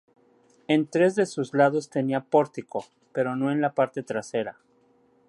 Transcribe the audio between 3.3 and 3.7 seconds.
no en